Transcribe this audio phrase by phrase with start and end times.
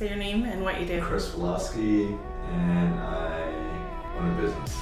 [0.00, 1.02] Say your name and what you do.
[1.02, 2.18] Chris Woloski,
[2.52, 3.42] and I
[4.16, 4.74] own a business.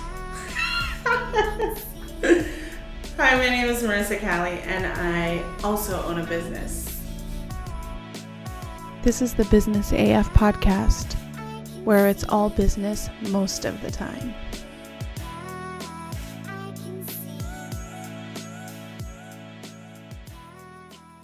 [3.17, 7.03] Hi, my name is Marisa Cali, and I also own a business.
[9.03, 11.15] This is the Business AF podcast,
[11.83, 14.33] where it's all business most of the time.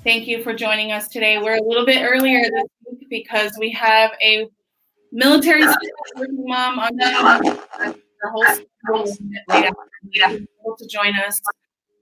[0.02, 1.38] Thank you for joining us today.
[1.38, 2.73] We're a little bit earlier this week
[3.08, 4.48] because we have a
[5.12, 5.64] military
[6.16, 8.44] working mom on the, the whole
[10.64, 11.40] able to join us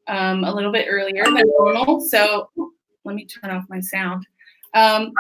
[0.09, 2.01] um, a little bit earlier than normal.
[2.01, 2.51] So
[3.05, 4.27] let me turn off my sound.
[4.75, 5.13] Um,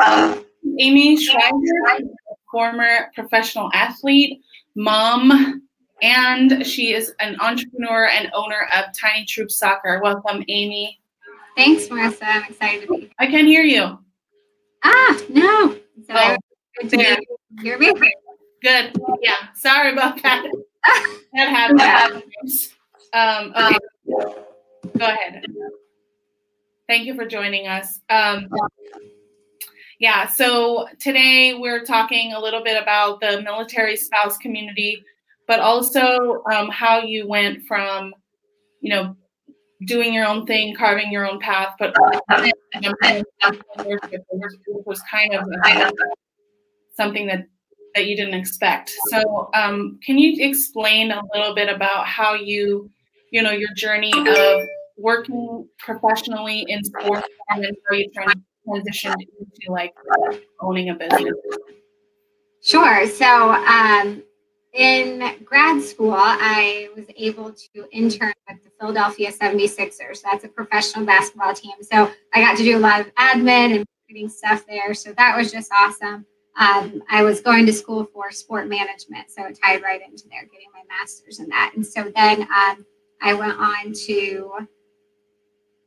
[0.78, 2.08] Amy Schweizer,
[2.50, 4.40] former professional athlete,
[4.74, 5.62] mom,
[6.02, 10.00] and she is an entrepreneur and owner of Tiny Troops Soccer.
[10.02, 10.98] Welcome, Amy.
[11.56, 12.22] Thanks, Marisa.
[12.22, 13.10] I'm excited to be here.
[13.18, 13.98] I can hear you.
[14.84, 15.74] Ah, no.
[16.06, 16.36] So Oh,
[16.80, 17.16] good to there.
[17.16, 17.62] meet you.
[17.62, 17.92] Hear me?
[18.62, 18.96] Good.
[19.20, 19.36] Yeah.
[19.54, 20.44] Sorry about that.
[21.34, 22.74] That happens.
[23.14, 23.78] Um, okay.
[24.98, 25.44] Go ahead.
[26.88, 28.00] Thank you for joining us.
[28.10, 28.48] Um,
[29.98, 30.26] yeah.
[30.26, 35.02] So today we're talking a little bit about the military spouse community,
[35.46, 38.12] but also um, how you went from,
[38.80, 39.16] you know,
[39.86, 41.94] doing your own thing, carving your own path, but
[44.84, 45.90] was kind of uh,
[46.96, 47.46] something that
[47.94, 48.92] that you didn't expect.
[49.10, 52.90] So, um, can you explain a little bit about how you,
[53.30, 54.62] you know, your journey of
[54.96, 58.10] working professionally in sports and then how you
[58.66, 59.92] transitioned into like
[60.60, 61.34] owning a business?
[62.62, 63.06] Sure.
[63.06, 64.22] So, um,
[64.72, 70.22] in grad school, I was able to intern with Philadelphia 76ers.
[70.22, 71.74] That's a professional basketball team.
[71.82, 74.92] So, I got to do a lot of admin and marketing stuff there.
[74.94, 76.26] So, that was just awesome.
[76.58, 79.30] Um, I was going to school for sport management.
[79.30, 81.72] So, it tied right into there, getting my master's in that.
[81.76, 82.84] And so then um,
[83.22, 84.66] I went on to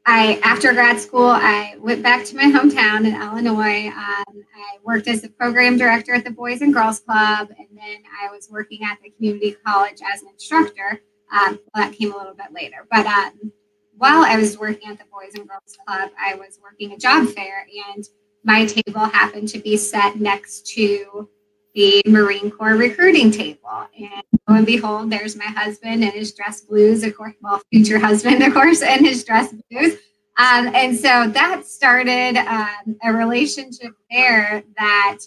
[0.08, 3.88] I after grad school, I went back to my hometown in Illinois.
[3.88, 8.04] Um, I worked as the program director at the Boys and Girls Club, and then
[8.22, 11.02] I was working at the community college as an instructor.
[11.32, 13.52] Um, well, that came a little bit later, but um,
[13.98, 17.28] while I was working at the Boys and Girls Club, I was working a job
[17.28, 18.04] fair, and
[18.44, 21.30] my table happened to be set next to
[21.74, 23.88] the Marine Corps recruiting table.
[23.98, 28.00] And lo and behold, there's my husband and his dress blues, of course, well, future
[28.08, 29.94] husband, of course, and his dress blues.
[30.38, 35.20] Um, and so that started um, a relationship there that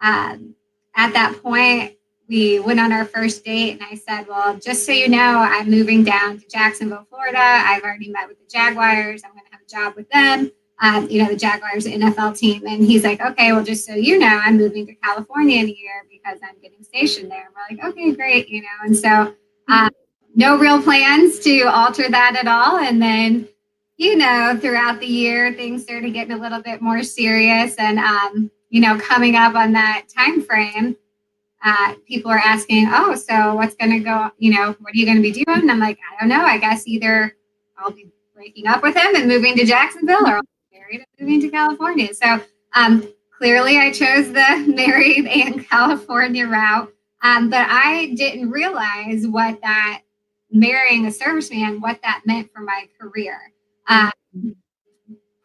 [0.00, 0.54] um,
[0.94, 1.94] at that point,
[2.28, 5.70] we went on our first date and I said, well, just so you know, I'm
[5.70, 7.38] moving down to Jacksonville, Florida.
[7.38, 9.22] I've already met with the Jaguars.
[9.24, 10.50] I'm going to have a job with them
[10.82, 12.66] um, you know, the Jaguars NFL team.
[12.66, 15.72] And he's like, okay, well, just so you know, I'm moving to California in a
[15.72, 17.46] year because I'm getting stationed there.
[17.46, 18.68] And we're like, okay, great, you know.
[18.84, 19.34] And so,
[19.68, 19.90] um,
[20.34, 22.78] no real plans to alter that at all.
[22.78, 23.48] And then,
[23.96, 27.76] you know, throughout the year, things started getting a little bit more serious.
[27.76, 30.96] And, um, you know, coming up on that time frame,
[31.62, 35.06] uh, people are asking, oh, so what's going to go, you know, what are you
[35.06, 35.60] going to be doing?
[35.60, 36.44] And I'm like, I don't know.
[36.44, 37.36] I guess either
[37.78, 40.40] I'll be breaking up with him and moving to Jacksonville or
[40.72, 42.12] married and moving to California.
[42.14, 42.40] So
[42.74, 43.06] um,
[43.36, 46.92] clearly, I chose the married and California route.
[47.22, 50.02] Um, but I didn't realize what that
[50.50, 53.38] marrying a serviceman, what that meant for my career.
[53.86, 54.10] Um,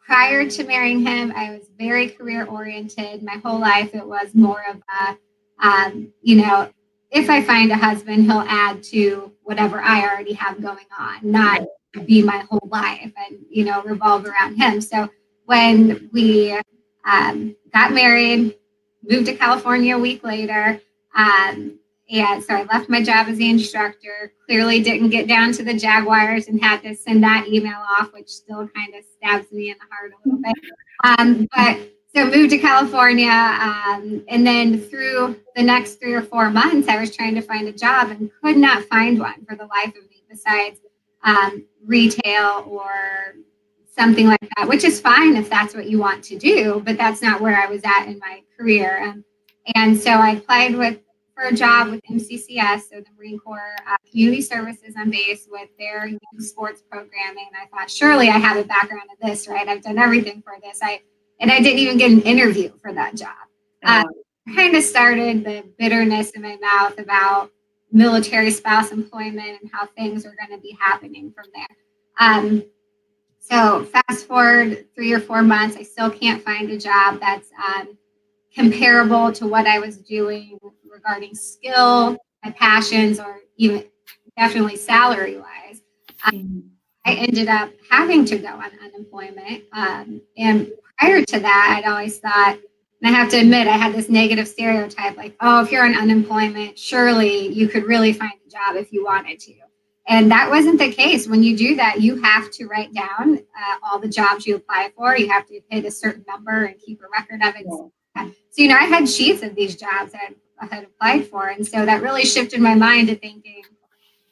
[0.04, 3.22] prior to marrying him, I was very career oriented.
[3.22, 5.16] My whole life, it was more of a,
[5.60, 6.70] um, you know,
[7.10, 11.62] if I find a husband, he'll add to whatever I already have going on, not
[12.06, 14.80] be my whole life and, you know, revolve around him.
[14.80, 15.08] So
[15.46, 16.58] when we
[17.04, 18.56] um, got married,
[19.02, 20.80] moved to California a week later.
[21.14, 21.78] Um,
[22.10, 25.74] and so I left my job as the instructor, clearly didn't get down to the
[25.74, 29.76] Jaguars and had to send that email off, which still kind of stabs me in
[29.78, 30.54] the heart a little bit.
[31.04, 33.30] Um, but so moved to California.
[33.30, 37.68] Um, and then through the next three or four months, I was trying to find
[37.68, 40.80] a job and could not find one for the life of me besides
[41.22, 42.90] um, retail or
[43.96, 47.22] something like that, which is fine if that's what you want to do, but that's
[47.22, 49.00] not where I was at in my career.
[49.02, 49.24] Um,
[49.74, 50.98] and so I applied with
[51.36, 55.68] for a job with MCCS, so the Marine Corps uh, Community Services on base with
[55.78, 57.46] their youth sports programming.
[57.46, 59.68] And I thought, surely I have a background in this, right?
[59.68, 60.80] I've done everything for this.
[60.82, 61.00] I
[61.40, 63.36] and I didn't even get an interview for that job.
[63.84, 64.04] Uh,
[64.54, 67.50] kind of started the bitterness in my mouth about
[67.92, 71.76] military spouse employment and how things are going to be happening from there.
[72.20, 72.64] Um,
[73.38, 77.96] so fast forward three or four months, I still can't find a job that's um,
[78.54, 80.58] comparable to what I was doing
[80.90, 83.84] regarding skill, my passions, or even
[84.36, 85.82] definitely salary wise.
[86.26, 86.70] Um,
[87.06, 89.64] I ended up having to go on unemployment.
[89.72, 92.58] Um, and prior to that, I'd always thought,
[93.02, 95.94] and I have to admit, I had this negative stereotype like, oh, if you're on
[95.94, 99.54] unemployment, surely you could really find a job if you wanted to.
[100.08, 101.28] And that wasn't the case.
[101.28, 104.90] When you do that, you have to write down uh, all the jobs you apply
[104.96, 105.16] for.
[105.16, 107.66] You have to hit a certain number and keep a record of it.
[107.68, 107.92] So,
[108.56, 110.30] you know, I had sheets of these jobs that
[110.60, 111.48] I had applied for.
[111.48, 113.62] And so that really shifted my mind to thinking,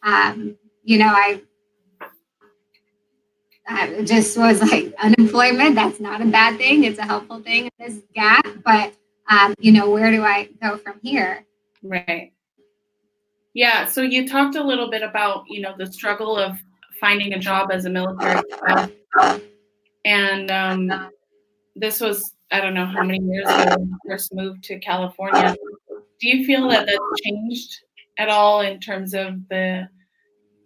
[0.02, 1.42] um, you know, I,
[3.68, 6.84] I just was like, unemployment, that's not a bad thing.
[6.84, 8.46] It's a helpful thing this gap.
[8.64, 8.94] But,
[9.28, 11.44] um, you know, where do I go from here?
[11.82, 12.32] Right.
[13.54, 13.86] Yeah.
[13.86, 16.56] So you talked a little bit about, you know, the struggle of
[17.00, 18.42] finding a job as a military.
[20.04, 21.10] And um,
[21.74, 25.56] this was, I don't know how many years ago when you first moved to California.
[26.20, 27.80] Do you feel that that's changed
[28.18, 29.88] at all in terms of the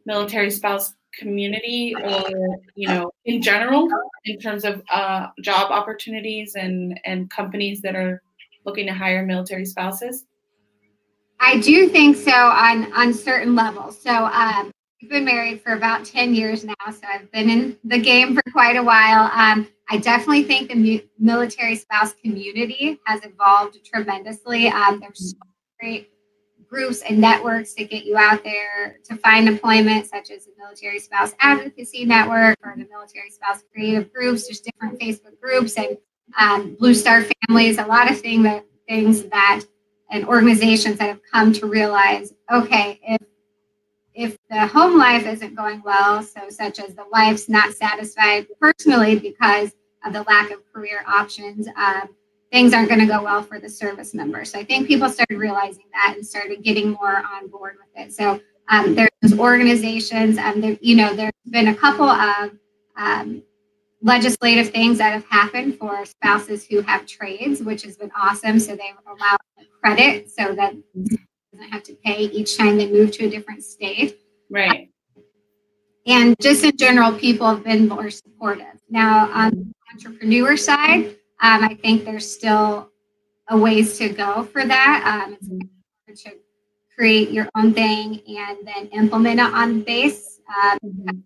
[0.04, 2.30] military spouse community or,
[2.74, 3.88] you know, in general,
[4.24, 8.22] in terms of uh, job opportunities and, and companies that are
[8.64, 10.26] looking to hire military spouses?
[11.40, 14.00] I do think so on on certain levels.
[14.00, 14.70] So um,
[15.02, 18.42] I've been married for about ten years now, so I've been in the game for
[18.52, 19.30] quite a while.
[19.32, 24.68] Um, I definitely think the mu- military spouse community has evolved tremendously.
[24.68, 25.38] Um, there's so
[25.80, 26.10] great
[26.70, 31.00] groups and networks to get you out there to find employment, such as the Military
[31.00, 34.46] Spouse Advocacy Network or the Military Spouse Creative Groups.
[34.46, 35.98] There's different Facebook groups and
[36.38, 37.78] um, Blue Star Families.
[37.78, 39.64] A lot of thing that, things that
[40.10, 43.20] and organizations that have come to realize okay if
[44.12, 49.18] if the home life isn't going well so such as the wife's not satisfied personally
[49.18, 49.72] because
[50.04, 52.08] of the lack of career options um,
[52.52, 55.36] things aren't going to go well for the service member so i think people started
[55.36, 60.54] realizing that and started getting more on board with it so um, there's organizations and
[60.56, 62.52] um, there, you know there's been a couple of
[62.96, 63.42] um,
[64.02, 68.58] legislative things that have happened for spouses who have trades, which has been awesome.
[68.58, 69.36] So they allow
[69.82, 71.16] credit so that they
[71.52, 74.18] doesn't have to pay each time they move to a different state.
[74.48, 74.90] Right.
[76.06, 78.80] And just in general, people have been more supportive.
[78.88, 82.90] Now, on the entrepreneur side, um, I think there's still
[83.48, 85.24] a ways to go for that.
[85.24, 85.68] Um,
[86.06, 86.32] it's to
[86.96, 90.40] create your own thing and then implement it on base.
[90.62, 91.18] Um, mm-hmm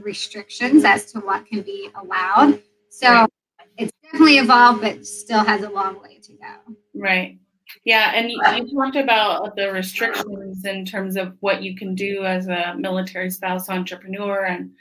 [0.00, 2.60] restrictions as to what can be allowed.
[2.90, 3.30] So right.
[3.76, 6.76] it's definitely evolved, but still has a long way to go.
[6.94, 7.38] Right.
[7.84, 12.24] Yeah, and you, you, talked about the restrictions in terms of what you can do
[12.24, 14.72] as a military spouse entrepreneur and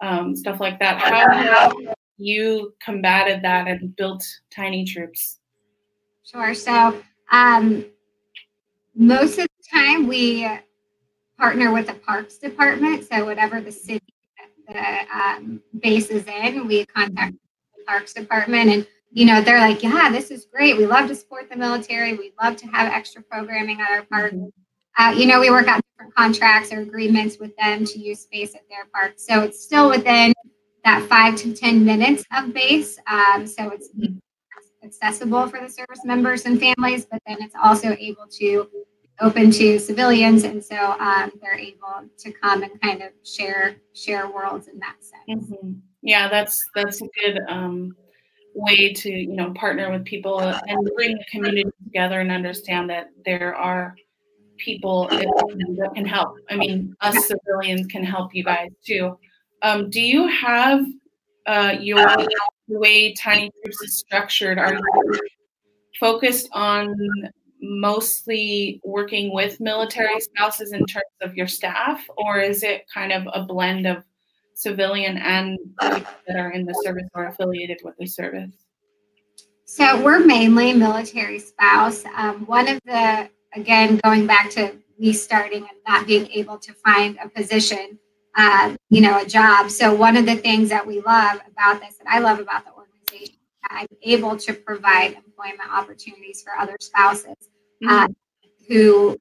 [0.00, 0.98] um, stuff like that.
[0.98, 4.24] How you combated that and built
[4.54, 5.38] Tiny Troops?
[6.24, 6.52] Sure.
[6.52, 7.00] So
[7.32, 7.86] um,
[8.94, 10.48] most of the time we
[11.38, 13.08] partner with the parks department.
[13.08, 14.04] So whatever the city
[14.66, 19.82] the um, base is in, we contact the parks department and you know they're like
[19.82, 23.22] yeah this is great we love to support the military we love to have extra
[23.22, 25.02] programming at our park mm-hmm.
[25.02, 28.54] uh, you know we work out different contracts or agreements with them to use space
[28.54, 30.34] at their park so it's still within
[30.84, 34.18] that five to ten minutes of base um, so it's mm-hmm.
[34.84, 38.68] accessible for the service members and families but then it's also able to
[39.20, 44.30] open to civilians, and so um, they're able to come and kind of share share
[44.30, 45.50] worlds in that sense.
[45.50, 45.72] Mm-hmm.
[46.02, 47.96] Yeah, that's that's a good um,
[48.54, 53.08] way to you know partner with people and bring the community together and understand that
[53.24, 53.94] there are
[54.56, 56.36] people that can help.
[56.50, 59.18] I mean, us civilians can help you guys too.
[59.62, 60.84] Um, do you have
[61.46, 62.04] uh, your
[62.68, 64.58] the way Tiny Troops is structured?
[64.58, 65.20] Are you
[65.98, 66.94] focused on
[67.60, 73.26] mostly working with military spouses in terms of your staff, or is it kind of
[73.32, 74.04] a blend of
[74.54, 78.52] civilian and people that are in the service or affiliated with the service?
[79.64, 82.04] So we're mainly military spouse.
[82.16, 86.72] Um, one of the, again, going back to me starting and not being able to
[86.84, 87.98] find a position,
[88.38, 89.68] uh, you know, a job.
[89.68, 92.70] So one of the things that we love about this, and I love about the
[92.70, 93.34] organization,
[93.68, 97.34] I'm able to provide employment opportunities for other spouses
[97.82, 97.88] mm-hmm.
[97.88, 98.06] uh,
[98.68, 99.18] who,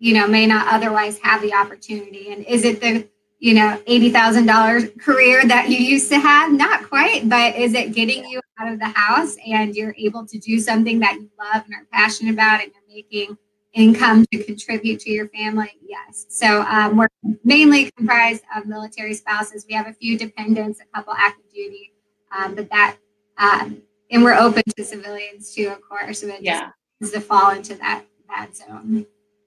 [0.00, 2.32] you know, may not otherwise have the opportunity.
[2.32, 6.52] And is it the, you know, $80,000 career that you used to have?
[6.52, 10.38] Not quite, but is it getting you out of the house and you're able to
[10.38, 13.38] do something that you love and are passionate about and you're making
[13.72, 15.70] income to contribute to your family?
[15.86, 16.26] Yes.
[16.28, 17.08] So um, we're
[17.44, 19.66] mainly comprised of military spouses.
[19.68, 21.92] We have a few dependents, a couple active duty,
[22.36, 22.96] um, but that
[23.38, 26.20] um, and we're open to civilians too, of course.
[26.20, 26.70] So it Yeah.
[27.00, 29.06] just to fall into that that zone.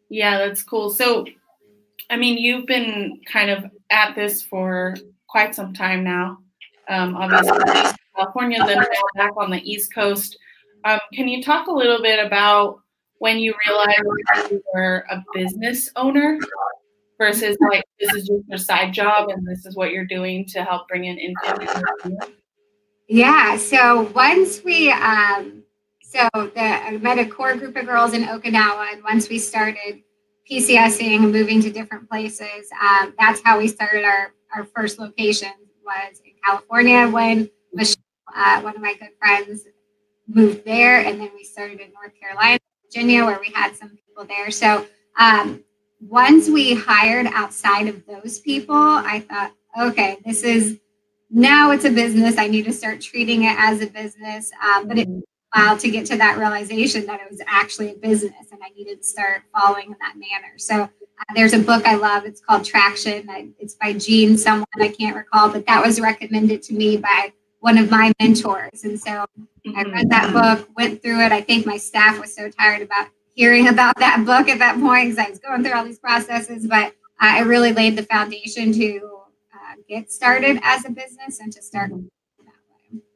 [0.10, 0.90] Yeah, that's cool.
[0.90, 1.26] So,
[2.10, 4.96] I mean, you've been kind of at this for
[5.28, 6.40] quite some time now.
[6.90, 7.58] Um, obviously,
[8.16, 8.84] California, then
[9.16, 10.38] back on the East Coast.
[10.86, 12.83] Um, can you talk a little bit about
[13.20, 14.00] when you realize
[14.52, 16.38] you were a business owner
[17.18, 20.64] versus like this is just your side job and this is what you're doing to
[20.64, 21.68] help bring in income?
[23.08, 23.58] Yeah.
[23.58, 25.64] So once we, um,
[26.02, 30.02] so the, I met a core group of girls in Okinawa, and once we started
[30.50, 35.52] PCSing and moving to different places, um, that's how we started our our first location
[35.84, 37.98] was in California when Michelle,
[38.36, 39.66] uh, one of my good friends,
[40.28, 42.60] moved there, and then we started in North Carolina,
[42.94, 44.52] Virginia, where we had some people there.
[44.52, 44.86] So
[45.18, 45.64] um,
[46.00, 50.80] once we hired outside of those people, I thought, okay, this is
[51.32, 52.38] now it's a business.
[52.38, 54.52] I need to start treating it as a business.
[54.64, 55.24] Um, but it took
[55.56, 58.70] a while to get to that realization that it was actually a business and I
[58.78, 60.54] needed to start following in that manner.
[60.58, 60.88] So uh,
[61.34, 62.26] there's a book I love.
[62.26, 63.28] It's called Traction.
[63.28, 67.34] I, it's by Gene, someone I can't recall, but that was recommended to me by
[67.64, 68.84] one of my mentors.
[68.84, 69.26] And so
[69.74, 71.32] I read that book, went through it.
[71.32, 75.12] I think my staff was so tired about hearing about that book at that point
[75.12, 79.00] because I was going through all these processes, but I really laid the foundation to
[79.54, 81.92] uh, get started as a business and to start.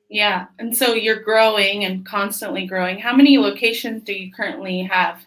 [0.09, 0.45] Yeah.
[0.59, 2.99] And so you're growing and constantly growing.
[2.99, 5.25] How many locations do you currently have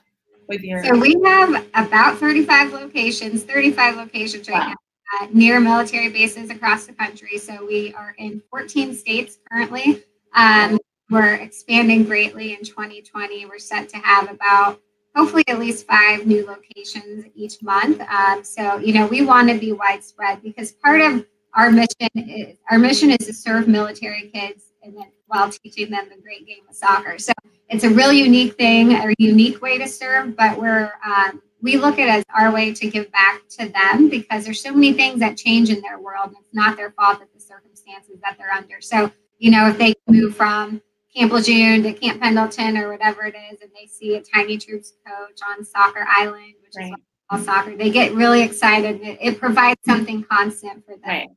[0.49, 4.69] with your So we have about 35 locations, 35 locations right Wow.
[4.69, 4.75] now.
[5.19, 7.37] Uh, near military bases across the country.
[7.37, 10.05] So we are in 14 states currently.
[10.37, 10.79] Um,
[11.11, 13.47] we're expanding greatly in 2020.
[13.47, 14.81] We're set to have about
[15.17, 18.00] hopefully at least five new locations each month.
[18.02, 22.57] Um, so you know we want to be widespread because part of our mission is
[22.71, 26.62] our mission is to serve military kids and then while teaching them the great game
[26.69, 27.19] of soccer.
[27.19, 27.33] So
[27.69, 31.99] it's a really unique thing, a unique way to serve, but we're um, we look
[31.99, 35.21] at it as our way to give back to them because there's so many things
[35.21, 38.52] that change in their world and it's not their fault that the circumstances that they're
[38.52, 38.81] under.
[38.81, 40.81] So, you know, if they move from
[41.14, 44.95] Camp Lejeune to Camp Pendleton or whatever it is, and they see a tiny troops
[45.07, 46.93] coach on Soccer Island, which Right.
[46.93, 46.99] is
[47.31, 49.00] all soccer, they get really excited.
[49.02, 51.02] It, it provides something constant for them.
[51.07, 51.29] Right.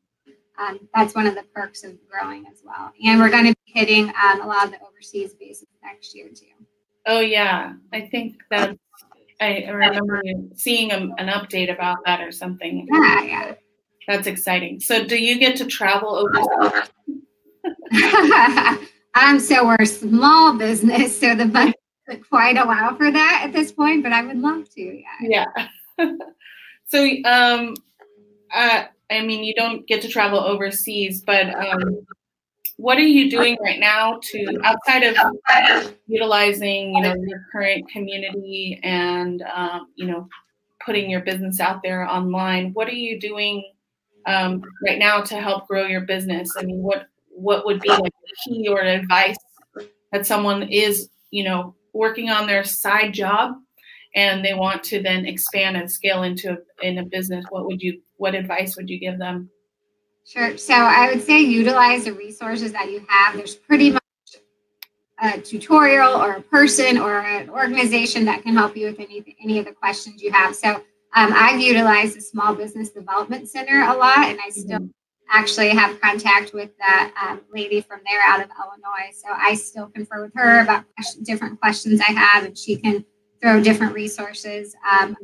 [0.60, 2.92] Um, that's one of the perks of growing as well.
[3.04, 6.30] And we're going to be hitting um, a lot of the overseas bases next year
[6.30, 6.46] too.
[7.06, 8.78] Oh yeah, I think that
[9.42, 10.22] I I remember
[10.56, 12.88] seeing a, an update about that or something.
[12.92, 13.54] Yeah, yeah.
[14.08, 14.80] That's exciting.
[14.80, 16.92] So, do you get to travel overseas?
[19.16, 21.76] um, so we're a small business, so the budget
[22.08, 25.02] doesn't quite allow for that at this point, but I would love to.
[25.22, 25.46] Yeah.
[25.98, 26.12] Yeah.
[26.86, 27.76] so, um,
[28.54, 32.06] uh, I mean, you don't get to travel overseas, but um,
[32.78, 38.80] what are you doing right now to outside of utilizing, you know, your current community
[38.84, 40.28] and um, you know,
[40.86, 42.72] putting your business out there online?
[42.74, 43.64] What are you doing
[44.26, 46.52] um, right now to help grow your business?
[46.58, 48.14] I mean, what what would be like
[48.46, 49.38] key or advice
[50.12, 53.54] that someone is, you know, working on their side job
[54.16, 57.46] and they want to then expand and scale into in a business?
[57.50, 59.50] What would you what advice would you give them?
[60.26, 60.58] Sure.
[60.58, 63.36] So I would say utilize the resources that you have.
[63.36, 64.02] There's pretty much
[65.22, 69.60] a tutorial or a person or an organization that can help you with any any
[69.60, 70.56] of the questions you have.
[70.56, 70.82] So
[71.16, 74.90] um, I've utilized the Small Business Development Center a lot, and I still
[75.30, 79.12] actually have contact with that um, lady from there out of Illinois.
[79.14, 83.06] So I still confer with her about question, different questions I have, and she can
[83.42, 84.76] throw different resources.
[84.90, 85.16] Um,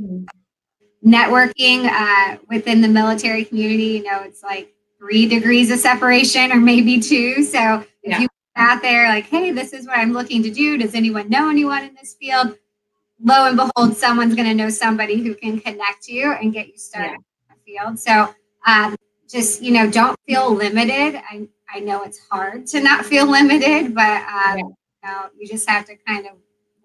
[1.06, 6.58] networking uh, within the military community, you know, it's like three degrees of separation or
[6.58, 7.44] maybe two.
[7.44, 8.20] So if Yeah.
[8.22, 10.78] you out there like, hey, this is what I'm looking to do.
[10.78, 12.58] Does anyone know anyone in this field?
[13.22, 16.78] Lo and behold, someone's going to know somebody who can connect you and get you
[16.78, 18.00] started in the field.
[18.00, 18.34] So
[18.66, 18.96] um,
[19.30, 21.22] just, you know, don't feel limited.
[21.30, 25.70] I, I know it's hard to not feel limited, but um, you know, you just
[25.70, 26.34] have to kind of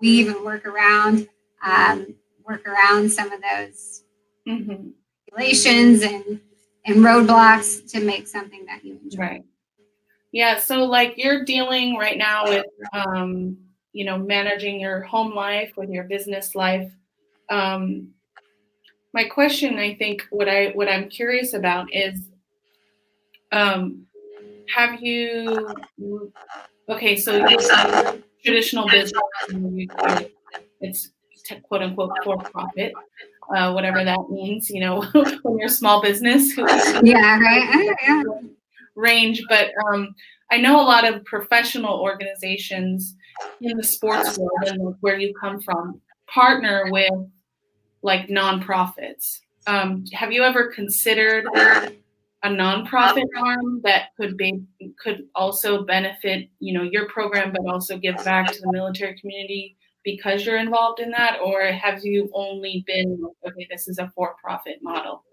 [0.01, 1.29] weave and work around,
[1.65, 4.03] um, work around some of those
[4.47, 4.91] hmm
[5.33, 6.41] regulations and
[6.87, 9.23] and roadblocks to make something that you enjoy.
[9.23, 9.45] Right.
[10.33, 10.59] Yeah.
[10.59, 13.57] So, like, you're dealing right now with, um,
[13.93, 16.91] you know, managing your home life with your business life.
[17.49, 18.09] Um,
[19.13, 22.19] my question, I think, what I what I'm curious about is,
[23.53, 24.07] um,
[24.75, 25.73] have you?
[26.89, 27.47] Okay, so
[28.43, 29.13] traditional business,
[30.81, 31.11] it's
[31.63, 32.93] quote unquote for profit,
[33.55, 34.71] uh, whatever that means.
[34.71, 35.03] You know,
[35.43, 36.57] when you're a small business.
[37.03, 37.97] Yeah, right.
[38.07, 38.23] Yeah.
[38.95, 40.15] range, but um,
[40.51, 43.17] I know a lot of professional organizations
[43.61, 47.11] in the sports world and where you come from partner with
[48.03, 49.41] like nonprofits.
[49.67, 51.47] Um, have you ever considered
[52.45, 54.63] a nonprofit arm that could be
[55.03, 59.77] could also benefit you know your program but also give back to the military community
[60.05, 64.79] because you're involved in that or have you only been okay this is a for-profit
[64.83, 65.25] model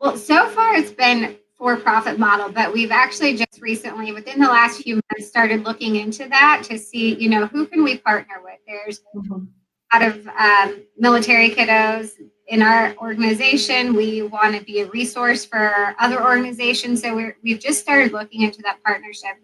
[0.00, 4.82] well so far it's been for-profit model but we've actually just recently within the last
[4.82, 8.58] few months started looking into that to see you know who can we partner with
[8.66, 9.44] there's mm-hmm.
[9.92, 12.12] a lot of um, military kiddos
[12.48, 13.94] in our organization.
[13.94, 17.02] We want to be a resource for other organizations.
[17.02, 19.36] So we're, we've just started looking into that partnership,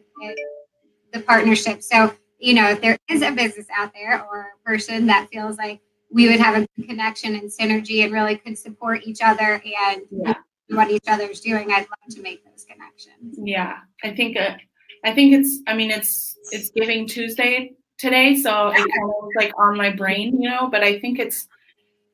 [1.12, 1.82] the partnership.
[1.82, 2.14] So,
[2.44, 5.80] you know, if there is a business out there or a person that feels like
[6.10, 10.34] we would have a connection and synergy and really could support each other and yeah.
[10.68, 13.38] what each other's doing, I'd love to make those connections.
[13.38, 14.56] Yeah, I think uh,
[15.04, 15.60] I think it's.
[15.66, 20.42] I mean, it's it's Giving Tuesday today, so it kind of like on my brain,
[20.42, 20.68] you know.
[20.70, 21.48] But I think it's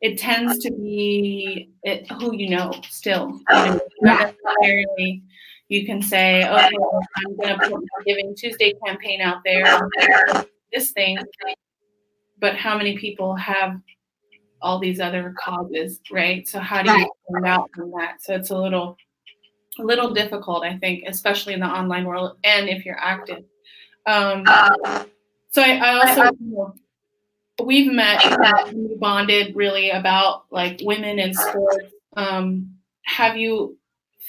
[0.01, 3.41] it tends to be it, who you know still.
[3.51, 5.25] You know, not necessarily
[5.71, 6.69] you can say, okay,
[7.17, 9.81] I'm going to put my Giving Tuesday campaign out there,
[10.73, 11.17] this thing,
[12.41, 13.81] but how many people have
[14.61, 16.47] all these other causes, right?
[16.47, 18.21] So how do you stand out from that?
[18.21, 18.97] So it's a little,
[19.79, 23.45] a little difficult, I think, especially in the online world, and if you're active.
[24.07, 24.45] Um,
[25.51, 26.75] so I, I also you know,
[27.63, 32.75] we've met we bonded really about like women in sports um,
[33.05, 33.77] have you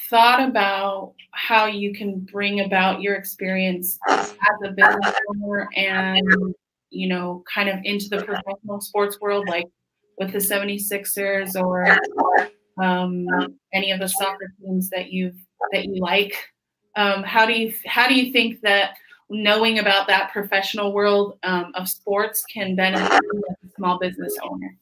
[0.10, 4.34] thought about how you can bring about your experience as
[4.66, 6.56] a business owner and
[6.90, 9.66] you know kind of into the professional sports world like
[10.18, 11.86] with the 76ers or
[12.82, 13.26] um,
[13.74, 15.32] any of the soccer teams that you
[15.72, 16.36] that you like
[16.96, 18.96] um, how do you how do you think that
[19.30, 23.22] knowing about that professional world um, of sports can benefit
[23.64, 24.78] a small business owner?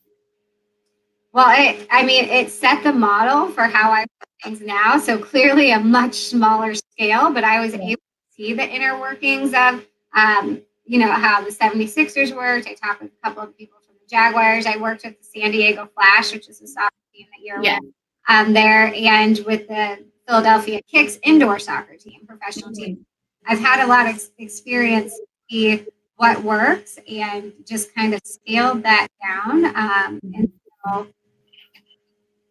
[1.32, 4.06] Well, I, I mean, it set the model for how I
[4.44, 4.98] things now.
[4.98, 7.98] So clearly a much smaller scale, but I was able to
[8.32, 12.68] see the inner workings of, um, you know, how the 76ers worked.
[12.68, 14.66] I talked with a couple of people from the Jaguars.
[14.66, 17.80] I worked with the San Diego Flash, which is a soccer team that you're yeah.
[17.82, 17.94] with
[18.28, 22.84] um, there, and with the Philadelphia Kicks indoor soccer team, professional mm-hmm.
[22.84, 23.06] team.
[23.48, 25.14] I've had a lot of experience
[25.50, 25.86] see
[26.18, 29.66] what works and just kind of scaled that down.
[29.66, 30.52] Um, and
[30.86, 31.08] so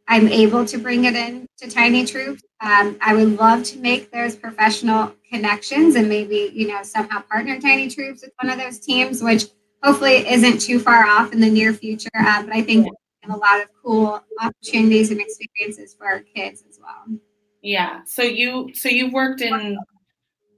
[0.08, 2.42] I'm able to bring it in to Tiny Troops.
[2.60, 7.60] Um, I would love to make those professional connections and maybe, you know, somehow partner
[7.60, 9.44] Tiny Troops with one of those teams, which
[9.82, 12.08] hopefully isn't too far off in the near future.
[12.18, 12.88] Uh, but I think
[13.30, 17.18] a lot of cool opportunities and experiences for our kids as well.
[17.62, 18.00] Yeah.
[18.06, 19.78] So you so you worked in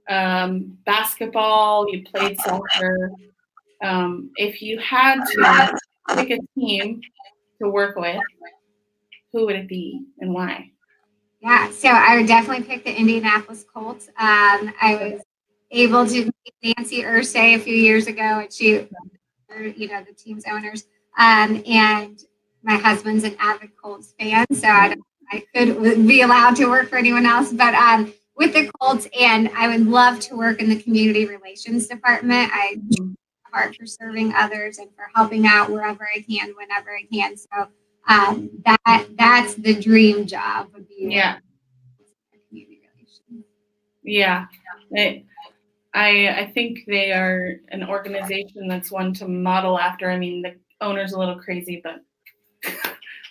[0.09, 3.11] um, basketball, you played soccer.
[3.83, 5.77] Um, if you had to
[6.15, 7.01] pick a team
[7.61, 8.21] to work with,
[9.33, 10.71] who would it be and why?
[11.41, 14.07] Yeah, so I would definitely pick the Indianapolis Colts.
[14.09, 15.21] Um, I was
[15.71, 18.87] able to meet Nancy Irsay a few years ago, and she,
[19.75, 20.83] you know, the team's owners.
[21.17, 22.19] Um, and
[22.63, 24.95] my husband's an avid Colts fan, so I,
[25.31, 27.51] I could be allowed to work for anyone else.
[27.51, 31.87] But um, with the Colts, and I would love to work in the community relations
[31.87, 32.51] department.
[32.53, 33.13] I mm-hmm.
[33.51, 37.35] heart for serving others and for helping out wherever I can, whenever I can.
[37.35, 37.67] So
[38.07, 41.37] um, that that's the dream job would be yeah.
[42.49, 43.45] Community relations.
[44.03, 44.45] Yeah.
[44.91, 45.25] They,
[45.93, 50.09] I I think they are an organization that's one to model after.
[50.09, 52.01] I mean, the owner's a little crazy, but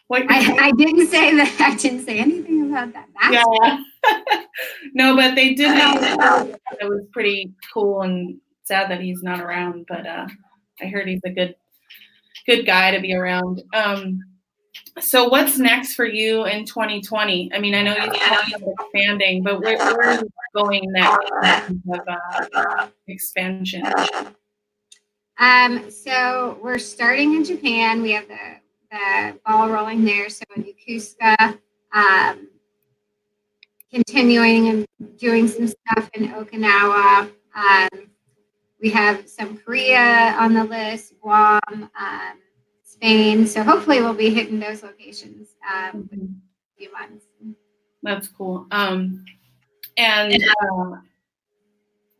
[0.09, 1.57] what I, I didn't say that.
[1.61, 3.09] I didn't say anything about that.
[3.21, 4.43] That's yeah.
[4.95, 5.71] no, but they did.
[5.73, 9.87] It was pretty cool and sad that he's not around.
[9.89, 10.27] But uh,
[10.81, 11.55] I heard he's a good,
[12.47, 13.63] good guy to be around.
[13.75, 14.21] Um,
[15.01, 17.53] so what's next for you in 2020?
[17.53, 21.31] I mean, I know you're expanding, but where, where are you going next
[21.93, 22.01] of
[22.55, 23.85] uh, expansion?
[25.39, 28.03] Um, so we're starting in Japan.
[28.03, 30.29] We have the, the ball rolling there.
[30.29, 31.59] So in Yokosuka,
[31.93, 32.49] um,
[33.91, 37.31] continuing and doing some stuff in Okinawa.
[37.55, 37.89] Um,
[38.81, 42.39] we have some Korea on the list, Guam, um,
[43.01, 43.47] Spain.
[43.47, 47.25] So hopefully we'll be hitting those locations um, in a few months.
[48.03, 48.67] That's cool.
[48.71, 49.25] Um,
[49.97, 50.97] and uh,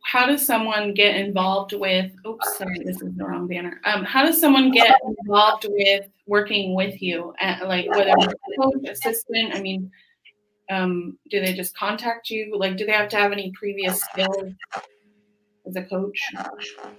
[0.03, 2.11] how does someone get involved with?
[2.27, 3.79] Oops, sorry, this is the wrong banner.
[3.85, 7.33] Um, how does someone get involved with working with you?
[7.39, 9.55] At, like whether it's coach, assistant.
[9.55, 9.91] I mean,
[10.69, 12.57] um, do they just contact you?
[12.57, 14.53] Like, do they have to have any previous skills
[15.67, 16.19] as a coach?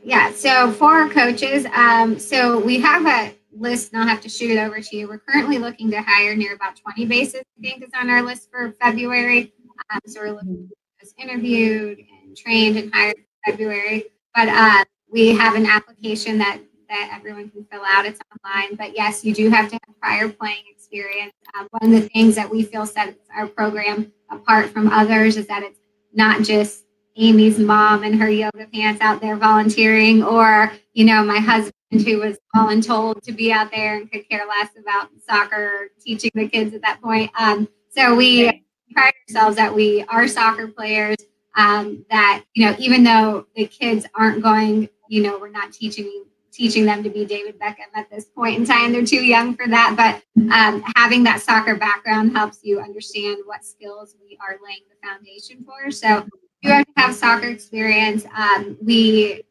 [0.04, 0.32] Yeah.
[0.32, 4.50] So for our coaches, um, so we have a list, and I'll have to shoot
[4.50, 5.08] it over to you.
[5.08, 7.42] We're currently looking to hire near about 20 bases.
[7.58, 9.52] I think is on our list for February.
[9.90, 10.70] Um, so we're looking
[11.02, 14.04] us interviewed and trained and hired in February.
[14.34, 18.04] But uh, we have an application that that everyone can fill out.
[18.04, 18.76] It's online.
[18.76, 21.32] But yes, you do have to have prior playing experience.
[21.58, 25.46] Um, one of the things that we feel sets our program apart from others is
[25.46, 25.78] that it's
[26.12, 26.84] not just
[27.16, 32.18] Amy's mom and her yoga pants out there volunteering, or you know, my husband who
[32.18, 36.30] was all and told to be out there and could care less about soccer, teaching
[36.34, 37.30] the kids at that point.
[37.38, 41.16] Um, so we pride ourselves that we are soccer players.
[41.54, 46.24] Um, that you know, even though the kids aren't going, you know, we're not teaching
[46.50, 48.92] teaching them to be David Beckham at this point in time.
[48.92, 49.94] They're too young for that.
[49.96, 55.06] But um, having that soccer background helps you understand what skills we are laying the
[55.06, 55.90] foundation for.
[55.90, 56.26] So
[56.62, 58.24] you have to have soccer experience.
[58.36, 59.42] Um, we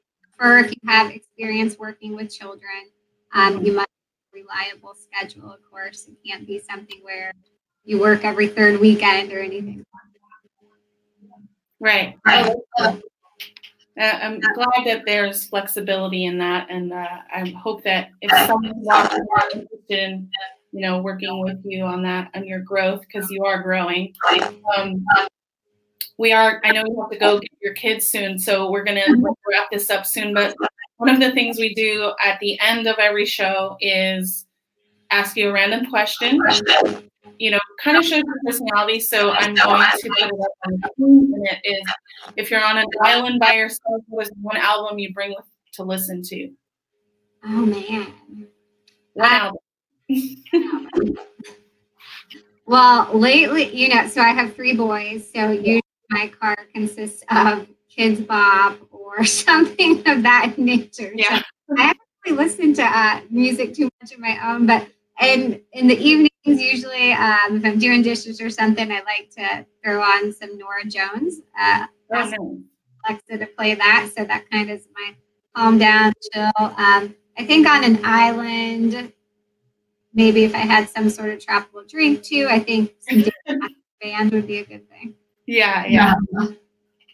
[0.42, 2.90] prefer if you have experience working with children.
[3.34, 6.08] Um, you must have a reliable schedule, of course.
[6.08, 7.32] It can't be something where
[7.86, 9.84] you work every third weekend or anything.
[11.80, 12.18] Right.
[12.26, 12.98] Uh,
[13.98, 19.26] I'm glad that there's flexibility in that, and uh, I hope that if someone's watching
[19.54, 20.30] interested in,
[20.72, 24.14] you know, working with you on that on your growth because you are growing.
[24.78, 25.06] Um,
[26.22, 26.62] we are.
[26.64, 29.26] I know you have to go get your kids soon, so we're gonna mm-hmm.
[29.50, 30.34] wrap this up soon.
[30.34, 30.56] But
[30.98, 34.46] one of the things we do at the end of every show is
[35.10, 36.40] ask you a random question
[37.42, 39.00] you know, kind of shows your personality.
[39.00, 41.82] So I'm going to put it up on the screen, and it is
[42.38, 45.84] if you're on an island by yourself, what is one album you bring with, to
[45.84, 46.52] listen to?
[47.44, 48.14] Oh man,
[49.16, 49.54] Wow.
[52.68, 55.82] well, lately, you know, so I have three boys, so usually
[56.12, 61.12] my car consists of Kidz Bop or something of that nature.
[61.16, 61.40] Yeah.
[61.40, 64.88] So I actually listen to uh, music too much of my own, but
[65.20, 69.66] and in the evenings, usually, um, if I'm doing dishes or something, I like to
[69.84, 71.42] throw on some Norah Jones.
[71.60, 75.16] Uh, Alexa to play that, so that kind of is my
[75.56, 76.52] calm down, chill.
[76.58, 79.14] Um, I think on an island,
[80.14, 83.24] maybe if I had some sort of tropical drink too, I think some
[84.02, 85.16] band would be a good thing.
[85.46, 86.14] Yeah, yeah.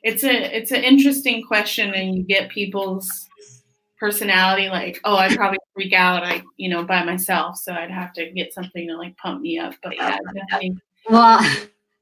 [0.04, 3.28] It's a it's an interesting question, and you get people's
[4.00, 8.13] personality like oh i probably freak out i you know by myself so i'd have
[8.13, 10.78] to get something to like pump me up but yeah definitely.
[11.10, 11.40] well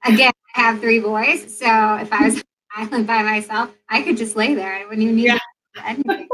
[0.04, 2.44] again i have three boys so if i was
[2.76, 5.40] island by myself i could just lay there i wouldn't even need yeah.
[5.86, 6.28] anything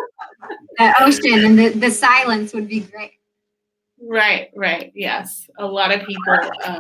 [0.78, 3.12] the ocean and the, the silence would be great
[4.02, 6.80] right right yes a lot of people uh,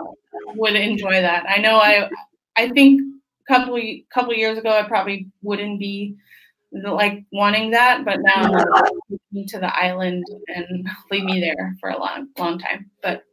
[0.55, 2.09] would enjoy that i know i
[2.57, 3.79] i think a couple
[4.13, 6.15] couple years ago i probably wouldn't be
[6.71, 8.63] like wanting that, but now
[9.31, 12.89] me to the island and leave me there for a long, long time.
[13.03, 13.23] But,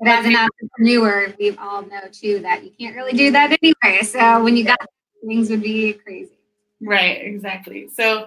[0.00, 4.02] but as an entrepreneur, we all know too that you can't really do that anyway.
[4.02, 4.78] So when you got
[5.26, 6.38] things would be crazy.
[6.80, 7.88] Right, exactly.
[7.88, 8.26] So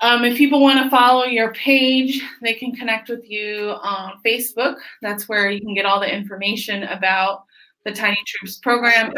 [0.00, 4.76] um, if people want to follow your page, they can connect with you on Facebook.
[5.02, 7.44] That's where you can get all the information about
[7.86, 9.12] the Tiny Troops program.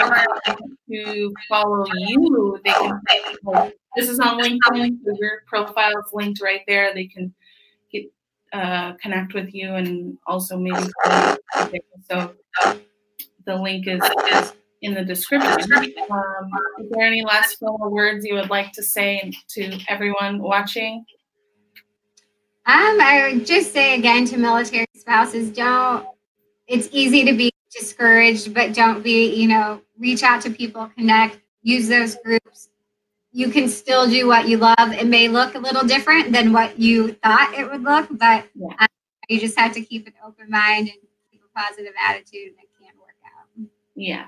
[0.90, 3.00] to follow you, they can.
[3.96, 4.98] This is on LinkedIn.
[5.18, 6.92] Your profile is linked right there.
[6.94, 7.34] They can
[7.90, 8.04] get
[8.52, 10.86] uh, connect with you and also maybe.
[12.10, 12.34] So
[13.46, 14.02] the link is,
[14.32, 14.52] is
[14.82, 15.72] in the description.
[16.10, 21.06] Um, is there any last final words you would like to say to everyone watching?
[22.66, 26.06] Um, I would just say again to military spouses, don't.
[26.66, 31.38] It's easy to be discouraged, but don't be, you know, reach out to people, connect,
[31.62, 32.68] use those groups.
[33.32, 34.92] You can still do what you love.
[34.92, 38.74] It may look a little different than what you thought it would look, but yeah.
[38.80, 38.88] um,
[39.28, 40.96] you just have to keep an open mind and
[41.30, 43.68] keep a positive attitude, and it can work out.
[43.94, 44.26] Yeah.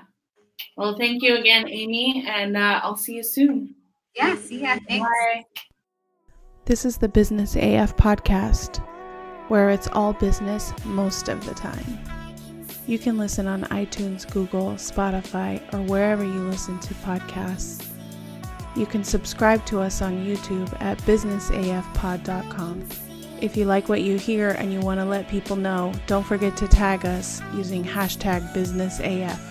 [0.77, 3.75] Well, thank you again, Amy, and uh, I'll see you soon.
[4.15, 4.77] Yeah, see ya.
[4.87, 5.07] Thanks.
[5.07, 5.45] Bye.
[6.65, 8.77] This is the Business AF podcast,
[9.47, 12.20] where it's all business most of the time.
[12.87, 17.87] You can listen on iTunes, Google, Spotify, or wherever you listen to podcasts.
[18.75, 22.87] You can subscribe to us on YouTube at businessafpod.com.
[23.41, 26.55] If you like what you hear and you want to let people know, don't forget
[26.57, 29.50] to tag us using hashtag BusinessAF.